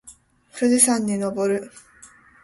[0.51, 1.71] 富士山に登る